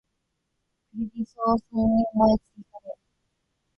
[0.89, 1.35] クリリソ
[1.69, 2.39] 三人前追
[2.71, 2.97] 加で